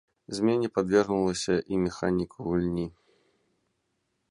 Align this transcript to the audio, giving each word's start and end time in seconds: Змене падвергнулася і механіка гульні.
Змене 0.35 0.67
падвергнулася 0.77 1.55
і 1.75 1.79
механіка 1.83 2.37
гульні. 2.49 2.87